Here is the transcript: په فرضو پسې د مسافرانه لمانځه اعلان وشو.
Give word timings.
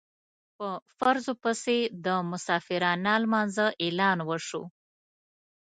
په 0.57 0.69
فرضو 0.97 1.33
پسې 1.43 1.77
د 2.05 2.07
مسافرانه 2.31 3.13
لمانځه 3.23 3.67
اعلان 3.83 4.17
وشو. 4.29 4.63